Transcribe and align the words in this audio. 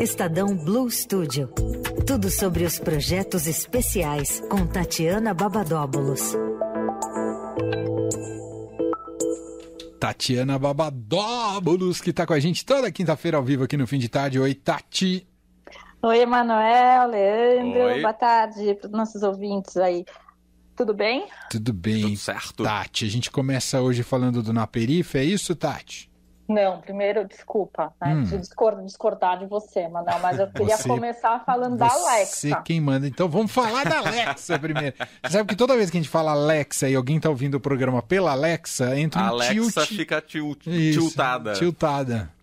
Estadão 0.00 0.54
Blue 0.54 0.90
Studio. 0.90 1.48
Tudo 2.06 2.30
sobre 2.30 2.64
os 2.64 2.78
projetos 2.78 3.46
especiais 3.46 4.40
com 4.50 4.66
Tatiana 4.66 5.32
Babadóbulos. 5.32 6.34
Tatiana 9.98 10.58
Babadóbulos, 10.58 12.02
que 12.02 12.10
está 12.10 12.26
com 12.26 12.34
a 12.34 12.38
gente 12.38 12.64
toda 12.64 12.92
quinta-feira 12.92 13.38
ao 13.38 13.42
vivo 13.42 13.64
aqui 13.64 13.76
no 13.76 13.86
fim 13.86 13.98
de 13.98 14.10
tarde. 14.10 14.38
Oi, 14.38 14.54
Tati. 14.54 15.26
Oi, 16.02 16.18
Emanuel, 16.18 17.08
Leandro. 17.08 17.80
Oi. 17.86 18.00
Boa 18.02 18.12
tarde 18.12 18.74
para 18.74 18.86
os 18.88 18.92
nossos 18.92 19.22
ouvintes 19.22 19.78
aí. 19.78 20.04
Tudo 20.76 20.92
bem? 20.92 21.26
Tudo 21.50 21.72
bem. 21.72 22.02
Tudo 22.02 22.16
certo. 22.18 22.64
Tati, 22.64 23.06
a 23.06 23.08
gente 23.08 23.30
começa 23.30 23.80
hoje 23.80 24.02
falando 24.02 24.42
do 24.42 24.52
Naperifa, 24.52 25.18
é 25.18 25.24
isso, 25.24 25.56
Tati? 25.56 26.10
Não, 26.48 26.80
primeiro, 26.80 27.26
desculpa, 27.26 27.92
né? 28.00 28.14
Hum. 28.14 28.22
Discord, 28.22 28.84
discordar 28.84 29.38
de 29.38 29.46
você, 29.46 29.88
Manuel, 29.88 30.20
mas 30.20 30.38
eu 30.38 30.46
queria 30.48 30.76
você, 30.76 30.88
começar 30.88 31.44
falando 31.44 31.76
da 31.76 31.88
Alexa. 31.88 32.48
Você 32.48 32.62
quem 32.64 32.80
manda. 32.80 33.06
Então 33.06 33.28
vamos 33.28 33.50
falar 33.50 33.84
da 33.84 33.98
Alexa 33.98 34.56
primeiro. 34.60 34.94
Você 35.22 35.32
sabe 35.32 35.48
que 35.48 35.56
toda 35.56 35.76
vez 35.76 35.90
que 35.90 35.96
a 35.96 36.00
gente 36.00 36.10
fala 36.10 36.30
Alexa 36.30 36.88
e 36.88 36.94
alguém 36.94 37.18
tá 37.18 37.28
ouvindo 37.28 37.56
o 37.56 37.60
programa 37.60 38.00
pela 38.00 38.32
Alexa, 38.32 38.96
entra 38.96 39.20
um 39.20 39.24
a 39.24 39.28
Alexa 39.28 39.54
tilt. 39.54 39.88
fica 39.88 40.20
tilt, 40.20 40.66
Isso, 40.66 41.08
tiltada. 41.08 41.52
Tiltada. 41.54 42.36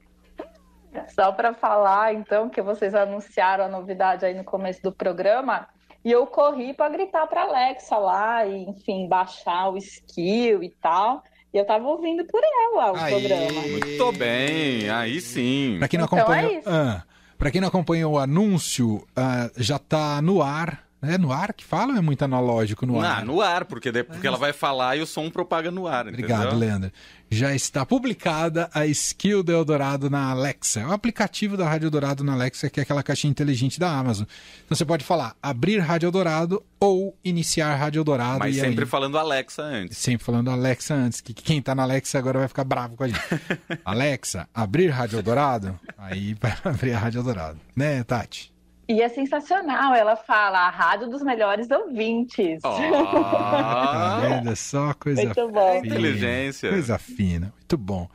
Só 1.09 1.31
para 1.31 1.53
falar, 1.53 2.13
então, 2.13 2.49
que 2.49 2.61
vocês 2.61 2.93
anunciaram 2.93 3.65
a 3.65 3.69
novidade 3.69 4.25
aí 4.25 4.33
no 4.33 4.43
começo 4.43 4.81
do 4.81 4.91
programa, 4.91 5.67
e 6.03 6.11
eu 6.11 6.27
corri 6.27 6.73
para 6.73 6.89
gritar 6.89 7.25
para 7.27 7.43
Alexa 7.43 7.97
lá, 7.97 8.45
e, 8.45 8.63
enfim, 8.69 9.07
baixar 9.07 9.69
o 9.69 9.77
skill 9.77 10.61
e 10.61 10.69
tal. 10.69 11.23
E 11.53 11.57
eu 11.57 11.65
tava 11.65 11.87
ouvindo 11.87 12.25
por 12.25 12.41
ela 12.43 12.93
o 12.93 12.95
aí, 12.95 13.11
programa. 13.11 13.61
Muito 13.61 14.11
bem, 14.13 14.89
aí 14.89 15.21
sim. 15.21 15.75
Para 15.77 15.87
quem 15.87 15.99
não 15.99 16.05
então 16.07 16.17
acompanhou, 16.17 16.51
é 16.51 16.61
ah, 16.65 17.03
para 17.37 17.51
quem 17.51 17.61
não 17.61 17.67
acompanhou 17.67 18.13
o 18.13 18.17
anúncio, 18.17 19.07
ah, 19.15 19.51
já 19.55 19.77
tá 19.77 20.19
no 20.19 20.41
ar 20.41 20.83
é 21.03 21.17
no 21.17 21.31
ar 21.31 21.53
que 21.53 21.63
fala 21.63 21.93
ou 21.93 21.97
é 21.97 22.01
muito 22.01 22.23
analógico 22.23 22.85
no 22.85 22.99
ar? 22.99 23.25
Não, 23.25 23.35
no 23.35 23.41
ar, 23.41 23.65
porque, 23.65 23.91
de, 23.91 24.03
porque 24.03 24.25
ela 24.25 24.37
vai 24.37 24.53
falar 24.53 24.95
e 24.97 25.01
o 25.01 25.05
som 25.05 25.29
propaga 25.29 25.69
no 25.71 25.87
ar. 25.87 26.07
Obrigado? 26.07 26.55
Leandro. 26.55 26.91
Já 27.29 27.55
está 27.55 27.83
publicada 27.83 28.69
a 28.71 28.85
Skill 28.85 29.41
do 29.41 29.51
Eldorado 29.51 30.07
na 30.07 30.29
Alexa. 30.29 30.81
É 30.81 30.85
o 30.85 30.91
aplicativo 30.91 31.57
da 31.57 31.67
Rádio 31.67 31.87
Eldorado 31.87 32.23
na 32.23 32.33
Alexa, 32.33 32.69
que 32.69 32.79
é 32.79 32.83
aquela 32.83 33.01
caixinha 33.01 33.31
inteligente 33.31 33.79
da 33.79 33.89
Amazon. 33.89 34.27
Então 34.63 34.77
você 34.77 34.85
pode 34.85 35.03
falar 35.03 35.35
abrir 35.41 35.79
Rádio 35.79 36.07
Eldorado 36.07 36.63
ou 36.79 37.17
iniciar 37.23 37.73
Rádio 37.73 38.01
Eldorado. 38.01 38.37
Mas 38.37 38.55
sempre 38.55 38.83
aí... 38.83 38.89
falando 38.89 39.17
Alexa 39.17 39.63
antes. 39.63 39.97
Sempre 39.97 40.23
falando 40.23 40.51
Alexa 40.51 40.93
antes, 40.93 41.21
que 41.21 41.33
quem 41.33 41.57
está 41.57 41.73
na 41.73 41.81
Alexa 41.81 42.19
agora 42.19 42.37
vai 42.37 42.47
ficar 42.47 42.63
bravo 42.63 42.95
com 42.95 43.03
a 43.03 43.07
gente. 43.07 43.19
Alexa, 43.83 44.47
abrir 44.53 44.89
Rádio 44.89 45.17
Eldorado? 45.17 45.79
Aí 45.97 46.35
vai 46.39 46.55
abrir 46.63 46.93
a 46.93 46.99
Rádio 46.99 47.19
Eldorado. 47.19 47.59
Né, 47.75 48.03
Tati? 48.03 48.52
E 48.87 49.01
é 49.01 49.07
sensacional, 49.09 49.95
ela 49.95 50.15
fala 50.15 50.59
a 50.59 50.69
rádio 50.69 51.09
dos 51.09 51.23
melhores 51.23 51.69
ouvintes. 51.71 52.61
Tá 52.73 54.19
vendo? 54.19 54.55
Só 54.55 54.93
coisa 54.93 55.23
muito 55.23 55.49
bom. 55.49 55.81
fina. 55.81 55.95
Inteligência. 55.95 56.69
Coisa 56.69 56.97
fina, 56.97 57.53
muito 57.57 57.77
bom. 57.77 58.09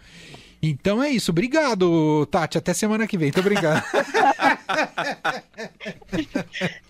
Então 0.63 1.03
é 1.03 1.09
isso. 1.11 1.31
Obrigado, 1.31 2.27
Tati. 2.27 2.59
Até 2.59 2.75
semana 2.75 3.07
que 3.07 3.17
vem. 3.17 3.29
Muito 3.29 3.41
obrigado. 3.41 3.83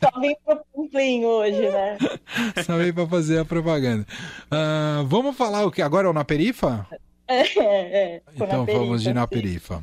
Só 0.02 0.20
vim 0.20 0.34
pro 0.44 0.60
Pumplim 0.72 1.24
hoje, 1.24 1.68
né? 1.68 1.98
Só 2.64 2.78
vim 2.78 2.92
pra 2.92 3.06
fazer 3.06 3.40
a 3.40 3.44
propaganda. 3.44 4.06
Uh, 4.46 5.04
vamos 5.06 5.36
falar 5.36 5.64
o 5.64 5.70
que? 5.70 5.82
Agora 5.82 6.06
é 6.06 6.10
o 6.10 6.14
Na 6.14 6.24
Perifa? 6.24 6.86
É, 7.26 7.42
é. 8.16 8.22
Então 8.34 8.64
vamos 8.64 9.02
de 9.02 9.12
Na 9.12 9.26
Perifa. 9.26 9.82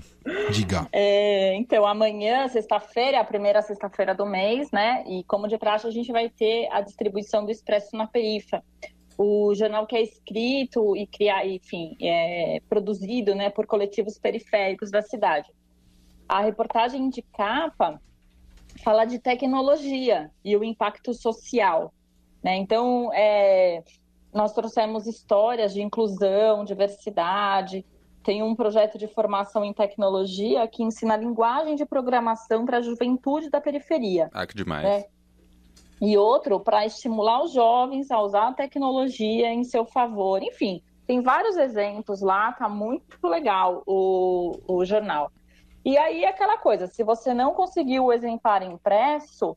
Diga. 0.51 0.87
É, 0.91 1.53
então, 1.55 1.85
amanhã, 1.85 2.47
sexta-feira, 2.47 3.17
é 3.17 3.19
a 3.19 3.23
primeira 3.23 3.61
sexta-feira 3.61 4.15
do 4.15 4.25
mês, 4.25 4.71
né? 4.71 5.03
E 5.07 5.23
como 5.25 5.47
de 5.47 5.57
praxe, 5.57 5.85
a 5.85 5.91
gente 5.91 6.11
vai 6.11 6.29
ter 6.29 6.67
a 6.71 6.81
distribuição 6.81 7.45
do 7.45 7.51
Expresso 7.51 7.95
na 7.95 8.07
Perifa. 8.07 8.63
O 9.17 9.53
jornal 9.53 9.85
que 9.85 9.95
é 9.95 10.01
escrito 10.01 10.95
e 10.95 11.05
criar, 11.05 11.47
enfim, 11.47 11.95
é 12.01 12.59
produzido 12.67 13.35
né, 13.35 13.49
por 13.49 13.65
coletivos 13.65 14.17
periféricos 14.17 14.91
da 14.91 15.01
cidade. 15.01 15.49
A 16.27 16.41
reportagem 16.41 17.07
de 17.09 17.21
capa 17.21 18.01
fala 18.83 19.05
de 19.05 19.19
tecnologia 19.19 20.31
e 20.43 20.57
o 20.57 20.63
impacto 20.63 21.13
social. 21.13 21.93
Né? 22.43 22.57
Então, 22.57 23.09
é, 23.13 23.83
nós 24.33 24.53
trouxemos 24.53 25.07
histórias 25.07 25.73
de 25.73 25.81
inclusão, 25.81 26.65
diversidade, 26.65 27.85
tem 28.25 28.41
um 28.41 28.55
projeto 28.55 28.97
de 28.97 29.07
formação 29.07 29.63
em 29.63 29.71
tecnologia 29.71 30.67
que 30.67 30.81
ensina 30.81 31.15
linguagem 31.15 31.75
de 31.75 31.85
programação 31.85 32.65
para 32.65 32.79
a 32.79 32.81
juventude 32.81 33.51
da 33.51 33.61
periferia. 33.61 34.31
Ah, 34.33 34.47
que 34.47 34.55
demais. 34.55 34.83
Né? 34.83 35.05
E 36.01 36.17
outro 36.17 36.59
para 36.59 36.87
estimular 36.87 37.43
os 37.43 37.53
jovens 37.53 38.09
a 38.09 38.19
usar 38.19 38.47
a 38.47 38.53
tecnologia 38.53 39.53
em 39.53 39.63
seu 39.63 39.85
favor. 39.85 40.41
Enfim, 40.41 40.81
tem 41.05 41.21
vários 41.21 41.55
exemplos 41.55 42.21
lá, 42.21 42.51
tá 42.51 42.67
muito 42.67 43.27
legal 43.27 43.83
o, 43.85 44.59
o 44.67 44.83
jornal. 44.83 45.31
E 45.85 45.95
aí 45.95 46.25
aquela 46.25 46.57
coisa, 46.57 46.87
se 46.87 47.03
você 47.03 47.31
não 47.31 47.53
conseguiu 47.53 48.05
o 48.05 48.11
exemplar 48.11 48.63
impresso, 48.63 49.55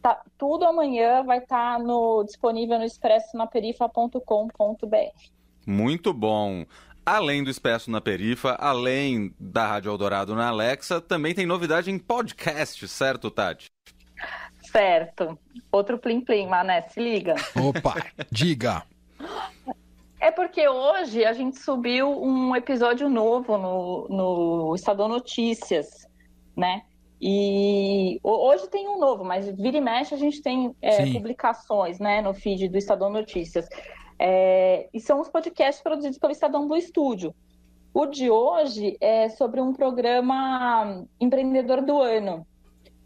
tá, 0.00 0.22
tudo 0.38 0.64
amanhã 0.64 1.24
vai 1.24 1.38
estar 1.38 1.78
tá 1.78 1.82
no, 1.82 2.22
disponível 2.22 2.78
no 2.78 2.84
expressonaperifa.com.br. 2.84 5.34
Muito 5.66 6.12
bom. 6.12 6.64
Além 7.06 7.44
do 7.44 7.50
Expresso 7.50 7.90
na 7.90 8.00
Perifa, 8.00 8.56
além 8.58 9.34
da 9.38 9.66
Rádio 9.66 9.90
Eldorado 9.90 10.34
na 10.34 10.48
Alexa, 10.48 11.00
também 11.00 11.34
tem 11.34 11.44
novidade 11.44 11.90
em 11.90 11.98
podcast, 11.98 12.88
certo, 12.88 13.30
Tati? 13.30 13.66
Certo. 14.62 15.38
Outro 15.70 15.98
plim 15.98 16.20
plim, 16.22 16.46
Mané, 16.46 16.82
se 16.88 17.00
liga. 17.00 17.34
Opa, 17.54 17.94
diga. 18.32 18.84
É 20.18 20.30
porque 20.30 20.66
hoje 20.66 21.24
a 21.24 21.34
gente 21.34 21.58
subiu 21.58 22.10
um 22.22 22.56
episódio 22.56 23.10
novo 23.10 23.58
no, 23.58 24.08
no 24.08 24.74
Estadão 24.74 25.06
Notícias, 25.06 26.06
né? 26.56 26.82
E 27.20 28.18
hoje 28.22 28.68
tem 28.68 28.88
um 28.88 28.98
novo, 28.98 29.24
mas 29.24 29.46
vira 29.48 29.76
e 29.76 29.80
mexe 29.80 30.14
a 30.14 30.18
gente 30.18 30.42
tem 30.42 30.74
é, 30.80 31.10
publicações 31.12 31.98
né, 31.98 32.20
no 32.20 32.34
feed 32.34 32.68
do 32.68 32.78
Estadão 32.78 33.10
Notícias. 33.10 33.68
É, 34.18 34.88
e 34.92 35.00
são 35.00 35.20
os 35.20 35.28
podcasts 35.28 35.82
produzidos 35.82 36.18
pelo 36.18 36.32
Estadão 36.32 36.66
do 36.66 36.76
Estúdio. 36.76 37.34
O 37.92 38.06
de 38.06 38.28
hoje 38.28 38.96
é 39.00 39.28
sobre 39.28 39.60
um 39.60 39.72
programa 39.72 41.04
Empreendedor 41.20 41.80
do 41.80 42.00
Ano, 42.02 42.44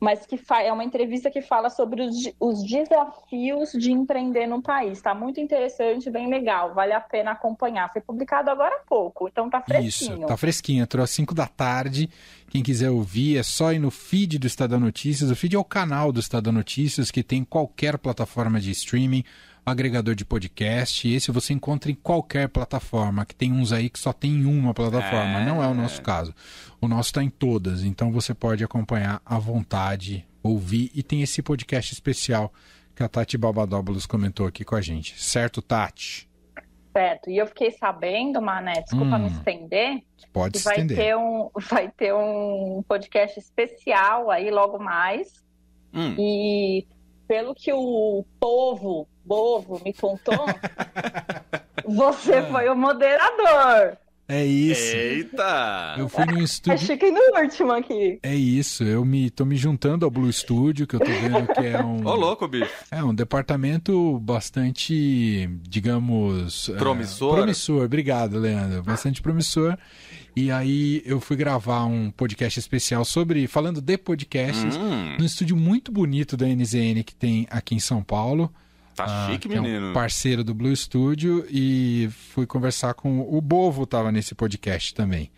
mas 0.00 0.24
que 0.24 0.40
é 0.62 0.72
uma 0.72 0.84
entrevista 0.84 1.30
que 1.30 1.42
fala 1.42 1.68
sobre 1.68 2.02
os, 2.02 2.14
os 2.38 2.62
desafios 2.62 3.72
de 3.72 3.90
empreender 3.90 4.46
no 4.46 4.62
país. 4.62 4.98
Está 4.98 5.14
muito 5.14 5.40
interessante, 5.40 6.10
bem 6.10 6.30
legal, 6.30 6.72
vale 6.72 6.92
a 6.92 7.00
pena 7.00 7.32
acompanhar. 7.32 7.92
Foi 7.92 8.00
publicado 8.00 8.50
agora 8.50 8.76
há 8.76 8.86
pouco, 8.86 9.28
então 9.28 9.50
tá 9.50 9.60
fresquinho. 9.60 10.14
Isso, 10.14 10.26
tá 10.26 10.36
fresquinho, 10.36 10.82
entrou 10.82 11.04
às 11.04 11.10
5 11.10 11.34
da 11.34 11.46
tarde. 11.46 12.08
Quem 12.48 12.62
quiser 12.62 12.90
ouvir 12.90 13.36
é 13.36 13.42
só 13.42 13.72
ir 13.72 13.78
no 13.78 13.90
feed 13.90 14.38
do 14.38 14.46
Estadão 14.46 14.80
Notícias. 14.80 15.30
O 15.30 15.36
feed 15.36 15.54
é 15.54 15.58
o 15.58 15.64
canal 15.64 16.12
do 16.12 16.20
Estadão 16.20 16.52
Notícias, 16.52 17.10
que 17.10 17.22
tem 17.22 17.44
qualquer 17.44 17.98
plataforma 17.98 18.58
de 18.60 18.70
streaming 18.70 19.24
agregador 19.70 20.14
de 20.14 20.24
podcast. 20.24 21.08
Esse 21.08 21.30
você 21.30 21.52
encontra 21.52 21.90
em 21.90 21.94
qualquer 21.94 22.48
plataforma, 22.48 23.24
que 23.24 23.34
tem 23.34 23.52
uns 23.52 23.72
aí 23.72 23.88
que 23.88 23.98
só 23.98 24.12
tem 24.12 24.44
uma 24.44 24.74
plataforma. 24.74 25.40
É... 25.40 25.44
Não 25.44 25.62
é 25.62 25.66
o 25.68 25.74
nosso 25.74 26.02
caso. 26.02 26.34
O 26.80 26.88
nosso 26.88 27.10
está 27.10 27.22
em 27.22 27.30
todas, 27.30 27.84
então 27.84 28.12
você 28.12 28.34
pode 28.34 28.62
acompanhar 28.64 29.20
à 29.24 29.38
vontade, 29.38 30.26
ouvir. 30.42 30.90
E 30.94 31.02
tem 31.02 31.22
esse 31.22 31.42
podcast 31.42 31.92
especial 31.92 32.52
que 32.94 33.02
a 33.02 33.08
Tati 33.08 33.38
Babadóbulos 33.38 34.06
comentou 34.06 34.46
aqui 34.46 34.64
com 34.64 34.74
a 34.74 34.80
gente. 34.80 35.20
Certo, 35.22 35.62
Tati? 35.62 36.28
Certo. 36.92 37.30
E 37.30 37.38
eu 37.38 37.46
fiquei 37.46 37.70
sabendo, 37.70 38.42
Mané, 38.42 38.80
desculpa 38.82 39.16
hum, 39.16 39.18
me 39.20 39.28
estender. 39.28 40.02
Pode 40.32 40.58
vai 40.58 40.74
estender. 40.74 40.96
Ter 40.96 41.16
um, 41.16 41.48
vai 41.70 41.88
ter 41.90 42.12
um 42.12 42.82
podcast 42.88 43.38
especial 43.38 44.30
aí 44.30 44.50
logo 44.50 44.78
mais. 44.78 45.44
Hum. 45.94 46.14
E 46.18 46.86
pelo 47.28 47.54
que 47.54 47.72
o 47.72 48.24
povo 48.40 49.06
Bovo 49.28 49.80
me 49.84 49.92
contou, 49.92 50.46
você 51.86 52.36
ah. 52.36 52.46
foi 52.46 52.68
o 52.70 52.74
moderador. 52.74 53.98
É 54.30 54.44
isso. 54.44 54.94
Eita! 54.94 55.94
Eu 55.96 56.06
fui 56.06 56.26
no 56.26 56.42
estúdio. 56.42 56.74
Achei 56.74 56.98
que 56.98 57.10
no 57.10 57.20
último 57.40 57.72
aqui. 57.72 58.18
É 58.22 58.34
isso, 58.34 58.84
eu 58.84 59.02
me 59.02 59.30
tô 59.30 59.46
me 59.46 59.56
juntando 59.56 60.04
ao 60.04 60.10
Blue 60.10 60.30
Studio, 60.30 60.86
que 60.86 60.96
eu 60.96 61.00
tô 61.00 61.06
vendo 61.06 61.46
que 61.54 61.66
é 61.66 61.82
um. 61.82 62.04
Ô, 62.06 62.14
louco, 62.14 62.46
bicho. 62.46 62.70
É 62.90 63.02
um 63.02 63.14
departamento 63.14 64.18
bastante, 64.20 65.48
digamos. 65.62 66.70
Promissor. 66.76 67.32
É, 67.32 67.36
promissor, 67.38 67.84
obrigado, 67.84 68.38
Leandro. 68.38 68.82
Bastante 68.82 69.22
promissor. 69.22 69.78
E 70.36 70.52
aí 70.52 71.02
eu 71.06 71.20
fui 71.20 71.36
gravar 71.36 71.86
um 71.86 72.10
podcast 72.10 72.58
especial 72.58 73.06
sobre. 73.06 73.46
falando 73.46 73.80
de 73.80 73.96
podcasts, 73.96 74.76
hum. 74.76 75.16
num 75.18 75.24
estúdio 75.24 75.56
muito 75.56 75.90
bonito 75.90 76.36
da 76.36 76.46
NZN 76.46 77.02
que 77.02 77.14
tem 77.14 77.46
aqui 77.50 77.74
em 77.74 77.80
São 77.80 78.02
Paulo. 78.02 78.52
Tá 78.98 79.04
ah, 79.06 79.30
chique, 79.30 79.48
menino. 79.48 79.86
É 79.86 79.90
um 79.90 79.92
parceiro 79.92 80.42
do 80.42 80.52
Blue 80.52 80.74
Studio 80.74 81.46
e 81.48 82.08
fui 82.10 82.46
conversar 82.46 82.94
com 82.94 83.20
o 83.20 83.40
Bovo, 83.40 83.86
tava 83.86 84.10
nesse 84.10 84.34
podcast 84.34 84.92
também. 84.92 85.30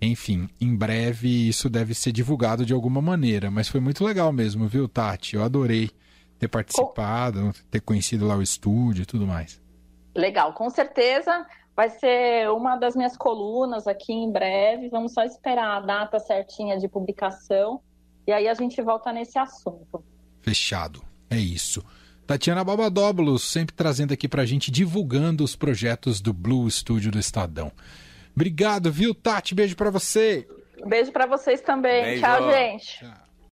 Enfim, 0.00 0.48
em 0.60 0.76
breve 0.76 1.48
isso 1.48 1.68
deve 1.68 1.94
ser 1.94 2.12
divulgado 2.12 2.64
de 2.64 2.72
alguma 2.72 3.02
maneira, 3.02 3.50
mas 3.50 3.68
foi 3.68 3.80
muito 3.80 4.04
legal 4.04 4.32
mesmo, 4.32 4.68
viu, 4.68 4.86
Tati? 4.86 5.34
Eu 5.34 5.42
adorei 5.42 5.90
ter 6.38 6.46
participado, 6.46 7.52
ter 7.68 7.80
conhecido 7.80 8.24
lá 8.24 8.36
o 8.36 8.42
estúdio 8.42 9.02
e 9.02 9.06
tudo 9.06 9.26
mais. 9.26 9.60
Legal, 10.14 10.52
com 10.52 10.70
certeza 10.70 11.44
vai 11.74 11.90
ser 11.90 12.48
uma 12.50 12.76
das 12.76 12.94
minhas 12.94 13.16
colunas 13.16 13.88
aqui 13.88 14.12
em 14.12 14.30
breve. 14.30 14.88
Vamos 14.90 15.12
só 15.12 15.24
esperar 15.24 15.78
a 15.78 15.80
data 15.80 16.20
certinha 16.20 16.78
de 16.78 16.86
publicação 16.86 17.80
e 18.28 18.32
aí 18.32 18.46
a 18.46 18.54
gente 18.54 18.80
volta 18.80 19.12
nesse 19.12 19.36
assunto. 19.40 20.04
Fechado. 20.40 21.02
É 21.28 21.36
isso. 21.36 21.84
Tatiana 22.28 22.62
Babadóbulos 22.62 23.42
sempre 23.42 23.74
trazendo 23.74 24.12
aqui 24.12 24.28
pra 24.28 24.44
gente, 24.44 24.70
divulgando 24.70 25.42
os 25.42 25.56
projetos 25.56 26.20
do 26.20 26.30
Blue 26.30 26.70
Studio 26.70 27.10
do 27.10 27.18
Estadão. 27.18 27.72
Obrigado, 28.36 28.92
viu, 28.92 29.14
Tati? 29.14 29.54
Beijo 29.54 29.74
para 29.74 29.88
você. 29.88 30.46
Beijo 30.84 31.10
para 31.10 31.24
vocês 31.24 31.62
também. 31.62 32.04
Beijo. 32.04 32.20
Tchau, 32.20 32.52
gente. 32.52 32.98
Tchau. 32.98 33.27